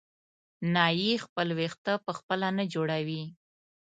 [0.73, 3.23] نایي خپل وېښته په خپله نه جوړوي.